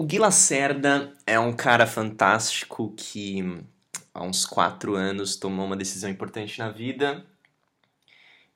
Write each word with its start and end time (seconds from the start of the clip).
O 0.00 0.02
Gui 0.02 0.18
Lacerda 0.18 1.12
é 1.26 1.38
um 1.38 1.52
cara 1.52 1.86
fantástico 1.86 2.94
que 2.96 3.44
há 4.14 4.22
uns 4.22 4.46
quatro 4.46 4.94
anos 4.94 5.36
tomou 5.36 5.66
uma 5.66 5.76
decisão 5.76 6.08
importante 6.08 6.58
na 6.58 6.70
vida. 6.70 7.22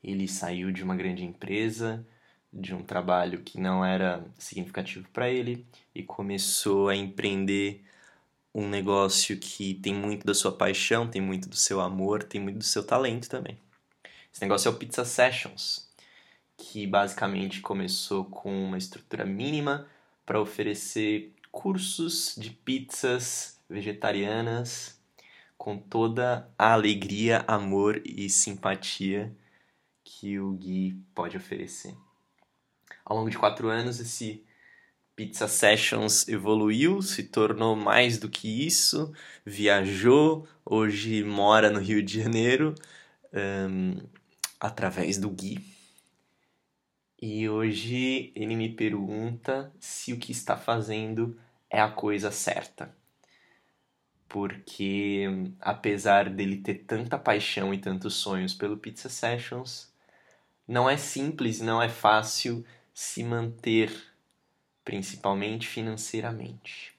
Ele 0.02 0.26
saiu 0.26 0.72
de 0.72 0.82
uma 0.82 0.96
grande 0.96 1.22
empresa, 1.22 2.02
de 2.50 2.74
um 2.74 2.82
trabalho 2.82 3.42
que 3.42 3.60
não 3.60 3.84
era 3.84 4.24
significativo 4.38 5.06
para 5.12 5.28
ele 5.28 5.66
e 5.94 6.02
começou 6.02 6.88
a 6.88 6.96
empreender 6.96 7.84
um 8.54 8.66
negócio 8.66 9.36
que 9.36 9.74
tem 9.74 9.92
muito 9.92 10.26
da 10.26 10.32
sua 10.32 10.50
paixão, 10.50 11.06
tem 11.06 11.20
muito 11.20 11.46
do 11.46 11.56
seu 11.56 11.78
amor, 11.78 12.22
tem 12.22 12.40
muito 12.40 12.56
do 12.56 12.64
seu 12.64 12.82
talento 12.82 13.28
também. 13.28 13.58
Esse 14.32 14.40
negócio 14.40 14.68
é 14.68 14.70
o 14.70 14.76
Pizza 14.78 15.04
Sessions, 15.04 15.90
que 16.56 16.86
basicamente 16.86 17.60
começou 17.60 18.24
com 18.24 18.64
uma 18.64 18.78
estrutura 18.78 19.26
mínima 19.26 19.86
para 20.24 20.40
oferecer 20.40 21.33
cursos 21.54 22.34
de 22.36 22.50
pizzas 22.50 23.60
vegetarianas 23.70 25.00
com 25.56 25.78
toda 25.78 26.52
a 26.58 26.72
alegria, 26.72 27.44
amor 27.46 28.02
e 28.04 28.28
simpatia 28.28 29.34
que 30.02 30.38
o 30.38 30.52
Gui 30.52 31.00
pode 31.14 31.36
oferecer. 31.36 31.94
Ao 33.04 33.16
longo 33.16 33.30
de 33.30 33.38
quatro 33.38 33.68
anos, 33.68 34.00
esse 34.00 34.44
Pizza 35.14 35.46
Sessions 35.46 36.28
evoluiu, 36.28 37.00
se 37.00 37.22
tornou 37.22 37.76
mais 37.76 38.18
do 38.18 38.28
que 38.28 38.66
isso, 38.66 39.12
viajou, 39.46 40.46
hoje 40.66 41.22
mora 41.22 41.70
no 41.70 41.78
Rio 41.78 42.02
de 42.02 42.20
Janeiro 42.20 42.74
um, 43.32 43.96
através 44.60 45.18
do 45.18 45.30
Gui. 45.30 45.73
E 47.26 47.48
hoje 47.48 48.30
ele 48.36 48.54
me 48.54 48.68
pergunta 48.68 49.72
se 49.80 50.12
o 50.12 50.18
que 50.18 50.30
está 50.30 50.58
fazendo 50.58 51.40
é 51.70 51.80
a 51.80 51.90
coisa 51.90 52.30
certa. 52.30 52.94
Porque 54.28 55.24
apesar 55.58 56.28
dele 56.28 56.58
ter 56.58 56.84
tanta 56.86 57.16
paixão 57.18 57.72
e 57.72 57.78
tantos 57.78 58.12
sonhos 58.12 58.52
pelo 58.52 58.76
Pizza 58.76 59.08
Sessions, 59.08 59.90
não 60.68 60.88
é 60.88 60.98
simples, 60.98 61.62
não 61.62 61.80
é 61.80 61.88
fácil 61.88 62.62
se 62.92 63.24
manter, 63.24 63.90
principalmente 64.84 65.66
financeiramente. 65.66 66.92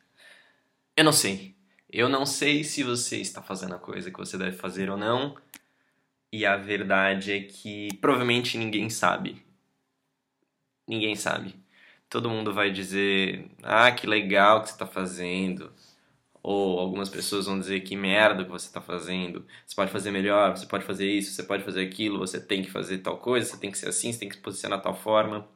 Eu 0.97 1.03
não 1.03 1.13
sei. 1.13 1.53
Eu 1.87 2.09
não 2.09 2.25
sei 2.25 2.63
se 2.63 2.81
você 2.81 3.21
está 3.21 3.43
fazendo 3.43 3.75
a 3.75 3.79
coisa 3.79 4.09
que 4.09 4.17
você 4.17 4.39
deve 4.39 4.57
fazer 4.57 4.89
ou 4.89 4.97
não. 4.97 5.37
E 6.31 6.47
a 6.47 6.57
verdade 6.57 7.31
é 7.31 7.41
que 7.41 7.89
provavelmente 8.01 8.57
ninguém 8.57 8.89
sabe. 8.89 9.44
Ninguém 10.87 11.15
sabe 11.15 11.65
todo 12.09 12.29
mundo 12.29 12.53
vai 12.53 12.71
dizer: 12.71 13.49
ah, 13.63 13.91
que 13.91 14.07
legal 14.07 14.61
que 14.61 14.69
você 14.69 14.73
está 14.75 14.87
fazendo. 14.87 15.71
Ou 16.41 16.79
algumas 16.79 17.09
pessoas 17.09 17.47
vão 17.47 17.59
dizer 17.59 17.81
que 17.81 17.95
merda 17.95 18.45
que 18.45 18.51
você 18.51 18.67
está 18.67 18.79
fazendo. 18.79 19.45
Você 19.65 19.75
pode 19.75 19.91
fazer 19.91 20.11
melhor, 20.11 20.55
você 20.55 20.65
pode 20.65 20.85
fazer 20.85 21.09
isso, 21.09 21.33
você 21.33 21.43
pode 21.43 21.63
fazer 21.63 21.81
aquilo, 21.85 22.19
você 22.19 22.39
tem 22.39 22.61
que 22.61 22.69
fazer 22.71 22.99
tal 22.99 23.17
coisa, 23.17 23.49
você 23.49 23.57
tem 23.57 23.71
que 23.71 23.77
ser 23.77 23.89
assim, 23.89 24.13
você 24.13 24.19
tem 24.19 24.29
que 24.29 24.35
se 24.35 24.41
posicionar 24.41 24.81
tal 24.81 24.95
forma. 24.95 25.47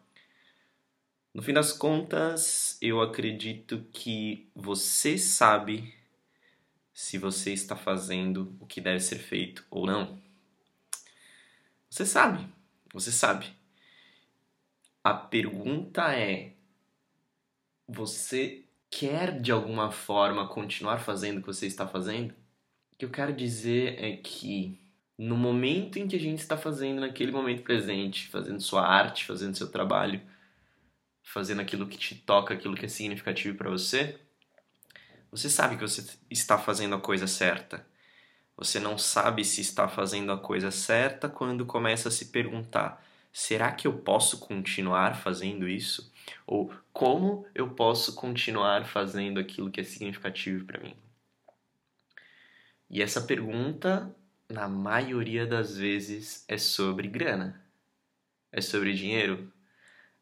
No 1.33 1.43
fim 1.43 1.53
das 1.53 1.71
contas, 1.71 2.77
eu 2.81 3.01
acredito 3.01 3.85
que 3.93 4.49
você 4.55 5.17
sabe 5.17 5.93
se 6.91 7.19
você 7.19 7.53
está 7.53 7.75
fazendo 7.75 8.53
o 8.59 8.65
que 8.65 8.81
deve 8.81 8.99
ser 8.99 9.19
feito 9.19 9.63
ou 9.69 9.85
não. 9.85 10.19
Você 11.87 12.05
sabe, 12.05 12.45
você 12.91 13.11
sabe. 13.11 13.58
A 15.03 15.13
pergunta 15.13 16.13
é: 16.13 16.53
você 17.87 18.65
quer 18.89 19.39
de 19.39 19.51
alguma 19.51 19.91
forma 19.91 20.47
continuar 20.47 20.99
fazendo 20.99 21.37
o 21.37 21.41
que 21.41 21.47
você 21.47 21.67
está 21.67 21.87
fazendo? 21.87 22.31
O 22.93 22.97
que 22.97 23.05
eu 23.05 23.09
quero 23.09 23.33
dizer 23.33 24.03
é 24.03 24.17
que 24.17 24.79
no 25.17 25.35
momento 25.35 25.99
em 25.99 26.07
que 26.07 26.15
a 26.15 26.19
gente 26.19 26.39
está 26.39 26.57
fazendo, 26.57 27.01
naquele 27.01 27.31
momento 27.31 27.63
presente, 27.63 28.27
fazendo 28.29 28.61
sua 28.61 28.87
arte, 28.87 29.25
fazendo 29.25 29.55
seu 29.55 29.69
trabalho, 29.69 30.21
fazendo 31.23 31.61
aquilo 31.61 31.87
que 31.87 31.97
te 31.97 32.15
toca, 32.15 32.53
aquilo 32.53 32.75
que 32.75 32.85
é 32.85 32.89
significativo 32.89 33.57
para 33.57 33.69
você, 33.69 34.19
você 35.31 35.49
sabe 35.49 35.75
que 35.75 35.81
você 35.81 36.05
está 36.29 36.57
fazendo 36.57 36.95
a 36.95 37.01
coisa 37.01 37.27
certa. 37.27 37.85
Você 38.57 38.79
não 38.79 38.97
sabe 38.97 39.45
se 39.45 39.61
está 39.61 39.87
fazendo 39.87 40.31
a 40.31 40.37
coisa 40.37 40.71
certa 40.71 41.29
quando 41.29 41.65
começa 41.65 42.09
a 42.09 42.11
se 42.11 42.25
perguntar: 42.25 43.05
será 43.31 43.71
que 43.71 43.87
eu 43.87 43.99
posso 43.99 44.39
continuar 44.39 45.15
fazendo 45.15 45.67
isso? 45.67 46.11
Ou 46.45 46.73
como 46.91 47.45
eu 47.53 47.69
posso 47.69 48.15
continuar 48.15 48.85
fazendo 48.85 49.39
aquilo 49.39 49.71
que 49.71 49.81
é 49.81 49.83
significativo 49.83 50.65
para 50.65 50.81
mim? 50.81 50.95
E 52.89 53.01
essa 53.01 53.21
pergunta, 53.21 54.15
na 54.49 54.67
maioria 54.67 55.45
das 55.45 55.77
vezes, 55.77 56.43
é 56.47 56.57
sobre 56.57 57.07
grana. 57.07 57.63
É 58.51 58.61
sobre 58.61 58.93
dinheiro. 58.93 59.51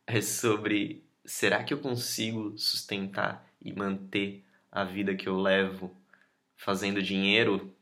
É 0.05 0.21
sobre 0.21 1.03
será 1.25 1.63
que 1.63 1.73
eu 1.73 1.79
consigo 1.79 2.57
sustentar 2.57 3.45
e 3.61 3.73
manter 3.73 4.45
a 4.71 4.83
vida 4.83 5.15
que 5.15 5.27
eu 5.27 5.39
levo 5.39 5.95
fazendo 6.55 7.01
dinheiro, 7.01 7.73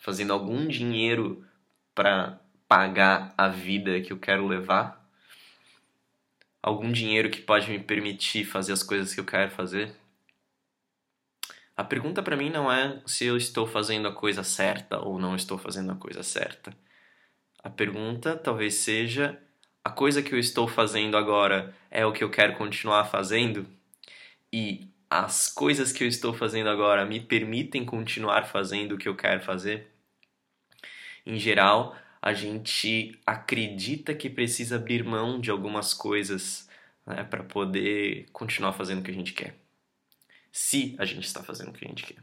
fazendo 0.00 0.32
algum 0.32 0.66
dinheiro 0.66 1.46
para 1.94 2.40
pagar 2.74 3.32
a 3.38 3.46
vida 3.46 4.00
que 4.00 4.12
eu 4.12 4.18
quero 4.18 4.48
levar? 4.48 5.08
Algum 6.60 6.90
dinheiro 6.90 7.30
que 7.30 7.40
pode 7.40 7.70
me 7.70 7.78
permitir 7.78 8.44
fazer 8.44 8.72
as 8.72 8.82
coisas 8.82 9.14
que 9.14 9.20
eu 9.20 9.24
quero 9.24 9.52
fazer? 9.52 9.94
A 11.76 11.84
pergunta 11.84 12.20
para 12.20 12.36
mim 12.36 12.50
não 12.50 12.72
é 12.72 13.00
se 13.06 13.24
eu 13.26 13.36
estou 13.36 13.64
fazendo 13.64 14.08
a 14.08 14.12
coisa 14.12 14.42
certa 14.42 14.98
ou 14.98 15.20
não 15.20 15.36
estou 15.36 15.56
fazendo 15.56 15.92
a 15.92 15.94
coisa 15.94 16.24
certa. 16.24 16.76
A 17.62 17.70
pergunta 17.70 18.36
talvez 18.36 18.74
seja: 18.74 19.40
a 19.84 19.90
coisa 19.90 20.20
que 20.20 20.34
eu 20.34 20.38
estou 20.40 20.66
fazendo 20.66 21.16
agora 21.16 21.72
é 21.92 22.04
o 22.04 22.12
que 22.12 22.24
eu 22.24 22.30
quero 22.30 22.56
continuar 22.56 23.04
fazendo? 23.04 23.68
E 24.52 24.90
as 25.08 25.48
coisas 25.48 25.92
que 25.92 26.02
eu 26.02 26.08
estou 26.08 26.34
fazendo 26.34 26.68
agora 26.68 27.06
me 27.06 27.20
permitem 27.20 27.84
continuar 27.84 28.46
fazendo 28.46 28.96
o 28.96 28.98
que 28.98 29.08
eu 29.08 29.14
quero 29.14 29.42
fazer? 29.42 29.92
Em 31.24 31.38
geral, 31.38 31.96
a 32.24 32.32
gente 32.32 33.20
acredita 33.26 34.14
que 34.14 34.30
precisa 34.30 34.76
abrir 34.76 35.04
mão 35.04 35.38
de 35.38 35.50
algumas 35.50 35.92
coisas 35.92 36.66
né, 37.04 37.22
para 37.22 37.44
poder 37.44 38.30
continuar 38.32 38.72
fazendo 38.72 39.00
o 39.00 39.02
que 39.02 39.10
a 39.10 39.14
gente 39.14 39.34
quer. 39.34 39.54
Se 40.50 40.96
a 40.98 41.04
gente 41.04 41.26
está 41.26 41.42
fazendo 41.42 41.68
o 41.68 41.72
que 41.74 41.84
a 41.84 41.88
gente 41.88 42.02
quer. 42.02 42.22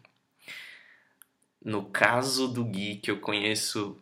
No 1.64 1.86
caso 1.86 2.48
do 2.48 2.66
Gui, 2.66 2.96
que 2.96 3.12
eu 3.12 3.20
conheço 3.20 3.96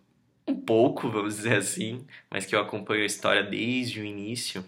um 0.47 0.55
pouco, 0.55 1.09
vamos 1.11 1.35
dizer 1.35 1.57
assim, 1.57 2.07
mas 2.31 2.45
que 2.45 2.55
eu 2.55 2.61
acompanho 2.61 3.03
a 3.03 3.05
história 3.05 3.43
desde 3.43 3.99
o 3.99 4.05
início. 4.05 4.63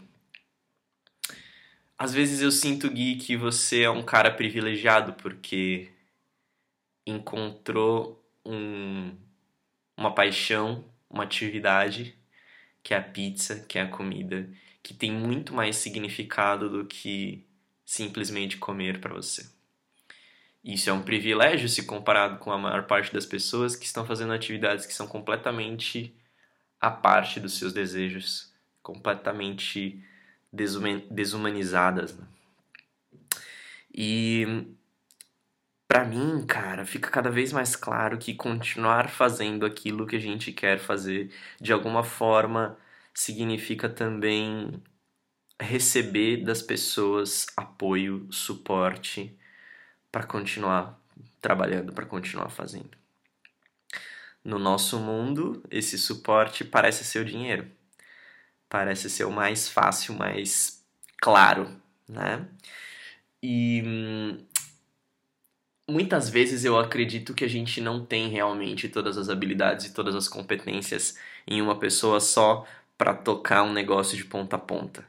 Às 1.97 2.13
vezes 2.13 2.41
eu 2.41 2.51
sinto, 2.51 2.91
Gui, 2.91 3.15
que 3.15 3.37
você 3.37 3.83
é 3.83 3.89
um 3.89 4.03
cara 4.03 4.31
privilegiado 4.31 5.13
porque 5.13 5.93
encontrou 7.07 8.21
um, 8.45 9.15
uma 9.95 10.13
paixão 10.13 10.91
uma 11.11 11.23
atividade, 11.23 12.15
que 12.81 12.93
é 12.93 12.97
a 12.97 13.01
pizza, 13.01 13.65
que 13.67 13.77
é 13.77 13.81
a 13.81 13.87
comida, 13.87 14.49
que 14.81 14.93
tem 14.93 15.11
muito 15.11 15.53
mais 15.53 15.75
significado 15.75 16.69
do 16.69 16.85
que 16.85 17.45
simplesmente 17.85 18.57
comer 18.57 18.99
para 18.99 19.13
você. 19.13 19.49
Isso 20.63 20.89
é 20.89 20.93
um 20.93 21.01
privilégio 21.01 21.67
se 21.67 21.85
comparado 21.85 22.37
com 22.37 22.51
a 22.51 22.57
maior 22.57 22.85
parte 22.85 23.13
das 23.13 23.25
pessoas 23.25 23.75
que 23.75 23.85
estão 23.85 24.05
fazendo 24.05 24.31
atividades 24.31 24.85
que 24.85 24.93
são 24.93 25.07
completamente 25.07 26.15
à 26.79 26.89
parte 26.89 27.39
dos 27.39 27.57
seus 27.57 27.73
desejos, 27.73 28.53
completamente 28.81 30.03
desumanizadas. 30.51 32.15
Né? 32.15 32.25
E 33.93 34.67
para 35.91 36.05
mim, 36.05 36.45
cara, 36.47 36.85
fica 36.85 37.09
cada 37.09 37.29
vez 37.29 37.51
mais 37.51 37.75
claro 37.75 38.17
que 38.17 38.33
continuar 38.33 39.09
fazendo 39.09 39.65
aquilo 39.65 40.07
que 40.07 40.15
a 40.15 40.19
gente 40.19 40.53
quer 40.53 40.79
fazer 40.79 41.29
de 41.59 41.73
alguma 41.73 42.01
forma 42.01 42.77
significa 43.13 43.89
também 43.89 44.81
receber 45.59 46.45
das 46.45 46.61
pessoas 46.61 47.45
apoio, 47.57 48.25
suporte 48.31 49.37
para 50.09 50.23
continuar 50.23 50.97
trabalhando, 51.41 51.91
para 51.91 52.05
continuar 52.05 52.49
fazendo. 52.49 52.97
No 54.45 54.57
nosso 54.57 54.97
mundo, 54.97 55.61
esse 55.69 55.97
suporte 55.97 56.63
parece 56.63 57.03
ser 57.03 57.19
o 57.19 57.25
dinheiro. 57.25 57.69
Parece 58.69 59.09
ser 59.09 59.25
o 59.25 59.31
mais 59.31 59.67
fácil, 59.67 60.15
mais 60.15 60.85
claro, 61.21 61.69
né? 62.07 62.47
E 63.43 63.83
hum, 63.85 64.45
muitas 65.91 66.29
vezes 66.29 66.63
eu 66.63 66.79
acredito 66.79 67.33
que 67.33 67.45
a 67.45 67.47
gente 67.47 67.81
não 67.81 68.05
tem 68.05 68.29
realmente 68.29 68.89
todas 68.89 69.17
as 69.17 69.29
habilidades 69.29 69.87
e 69.87 69.93
todas 69.93 70.15
as 70.15 70.27
competências 70.27 71.17
em 71.45 71.61
uma 71.61 71.77
pessoa 71.77 72.19
só 72.19 72.65
para 72.97 73.13
tocar 73.13 73.63
um 73.63 73.73
negócio 73.73 74.15
de 74.15 74.23
ponta 74.23 74.55
a 74.55 74.59
ponta. 74.59 75.05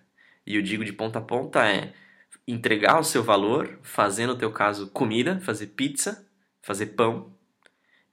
E 0.46 0.56
eu 0.56 0.62
digo 0.62 0.84
de 0.84 0.92
ponta 0.92 1.18
a 1.18 1.22
ponta 1.22 1.66
é 1.66 1.92
entregar 2.46 2.98
o 2.98 3.04
seu 3.04 3.22
valor, 3.22 3.78
fazer 3.82 4.26
no 4.26 4.36
teu 4.36 4.50
caso 4.50 4.88
comida, 4.88 5.38
fazer 5.40 5.68
pizza, 5.68 6.26
fazer 6.60 6.86
pão 6.86 7.32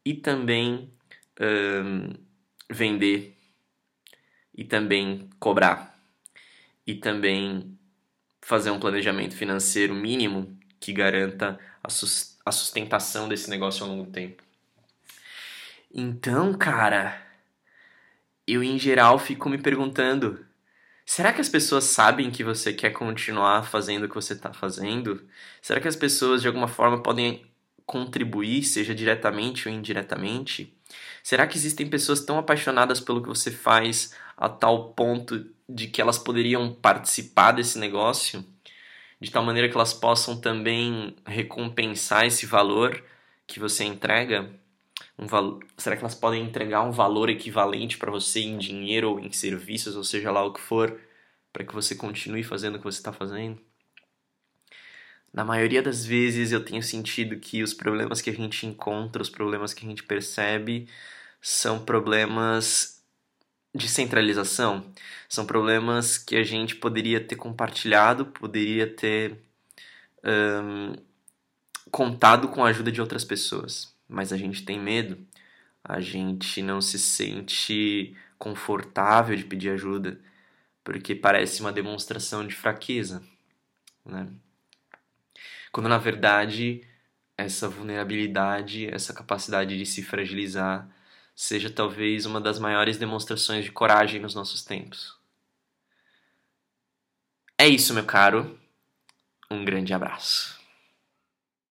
e 0.05 0.13
também 0.13 0.91
hum, 1.39 2.13
vender 2.69 3.37
e 4.55 4.63
também 4.63 5.29
cobrar 5.39 5.97
e 6.85 6.95
também 6.95 7.77
fazer 8.41 8.71
um 8.71 8.79
planejamento 8.79 9.35
financeiro 9.35 9.93
mínimo 9.93 10.57
que 10.79 10.93
garanta 10.93 11.59
a, 11.83 11.89
sus 11.89 12.38
a 12.49 12.51
sustentação 12.51 13.27
desse 13.27 13.49
negócio 13.49 13.83
ao 13.83 13.89
longo 13.89 14.03
do 14.03 14.11
tempo. 14.11 14.43
Então, 15.93 16.53
cara, 16.53 17.21
eu 18.45 18.63
em 18.63 18.77
geral 18.77 19.17
fico 19.17 19.49
me 19.49 19.57
perguntando 19.57 20.45
Será 21.11 21.33
que 21.33 21.41
as 21.41 21.49
pessoas 21.49 21.85
sabem 21.85 22.29
que 22.29 22.43
você 22.43 22.71
quer 22.71 22.91
continuar 22.91 23.63
fazendo 23.63 24.03
o 24.03 24.07
que 24.07 24.13
você 24.13 24.33
está 24.33 24.53
fazendo? 24.53 25.27
Será 25.59 25.81
que 25.81 25.87
as 25.87 25.95
pessoas 25.95 26.39
de 26.39 26.47
alguma 26.47 26.67
forma 26.67 27.01
podem 27.01 27.47
contribuir, 27.83 28.61
seja 28.61 28.93
diretamente 28.93 29.67
ou 29.67 29.73
indiretamente? 29.73 30.71
Será 31.23 31.47
que 31.47 31.57
existem 31.57 31.89
pessoas 31.89 32.23
tão 32.23 32.37
apaixonadas 32.37 32.99
pelo 32.99 33.23
que 33.23 33.27
você 33.27 33.49
faz 33.49 34.13
a 34.37 34.47
tal 34.47 34.93
ponto 34.93 35.47
de 35.67 35.87
que 35.87 35.99
elas 35.99 36.19
poderiam 36.19 36.71
participar 36.75 37.53
desse 37.53 37.79
negócio? 37.79 38.45
De 39.21 39.29
tal 39.31 39.43
maneira 39.43 39.67
que 39.67 39.75
elas 39.75 39.93
possam 39.93 40.39
também 40.39 41.15
recompensar 41.25 42.25
esse 42.25 42.45
valor 42.45 43.03
que 43.45 43.59
você 43.59 43.83
entrega? 43.83 44.49
Um 45.17 45.27
val... 45.27 45.59
Será 45.77 45.95
que 45.97 46.01
elas 46.01 46.15
podem 46.15 46.43
entregar 46.43 46.83
um 46.83 46.91
valor 46.91 47.29
equivalente 47.29 47.97
para 47.97 48.11
você 48.11 48.39
em 48.39 48.57
dinheiro 48.57 49.11
ou 49.11 49.19
em 49.19 49.31
serviços, 49.31 49.95
ou 49.95 50.03
seja 50.03 50.31
lá 50.31 50.43
o 50.45 50.53
que 50.53 50.61
for, 50.61 50.97
para 51.51 51.65
que 51.65 51.73
você 51.73 51.95
continue 51.95 52.43
fazendo 52.43 52.75
o 52.75 52.77
que 52.77 52.85
você 52.85 52.99
está 52.99 53.11
fazendo? 53.11 53.59
Na 55.33 55.43
maioria 55.43 55.81
das 55.81 56.05
vezes 56.05 56.51
eu 56.51 56.63
tenho 56.63 56.81
sentido 56.81 57.39
que 57.39 57.61
os 57.61 57.73
problemas 57.73 58.21
que 58.21 58.29
a 58.29 58.33
gente 58.33 58.65
encontra, 58.65 59.21
os 59.21 59.29
problemas 59.29 59.73
que 59.73 59.85
a 59.85 59.89
gente 59.89 60.03
percebe, 60.03 60.87
são 61.41 61.83
problemas 61.85 62.98
de 63.73 63.87
centralização. 63.87 64.85
São 65.27 65.45
problemas 65.45 66.17
que 66.17 66.35
a 66.35 66.43
gente 66.43 66.75
poderia 66.75 67.19
ter 67.19 67.35
compartilhado, 67.35 68.25
poderia 68.25 68.87
ter 68.87 69.37
um, 70.23 70.93
contado 71.91 72.47
com 72.47 72.63
a 72.63 72.69
ajuda 72.69 72.91
de 72.91 73.01
outras 73.01 73.23
pessoas 73.23 73.97
mas 74.09 74.33
a 74.33 74.37
gente 74.37 74.65
tem 74.65 74.79
medo, 74.79 75.19
a 75.83 76.01
gente 76.01 76.63
não 76.63 76.81
se 76.81 76.97
sente 76.97 78.15
confortável 78.39 79.35
de 79.35 79.43
pedir 79.43 79.69
ajuda, 79.69 80.19
porque 80.83 81.13
parece 81.13 81.61
uma 81.61 81.71
demonstração 81.71 82.45
de 82.45 82.55
fraqueza, 82.55 83.21
né? 84.03 84.27
Quando 85.71 85.87
na 85.87 85.99
verdade 85.99 86.81
essa 87.37 87.69
vulnerabilidade, 87.69 88.87
essa 88.87 89.13
capacidade 89.13 89.77
de 89.77 89.85
se 89.85 90.01
fragilizar, 90.03 90.89
seja 91.39 91.69
talvez 91.69 92.25
uma 92.25 92.41
das 92.41 92.59
maiores 92.59 92.97
demonstrações 92.97 93.63
de 93.63 93.71
coragem 93.71 94.19
nos 94.19 94.35
nossos 94.35 94.61
tempos. 94.61 95.17
É 97.57 97.65
isso, 97.65 97.93
meu 97.93 98.05
caro. 98.05 98.59
Um 99.49 99.63
grande 99.63 99.93
abraço. 99.93 100.58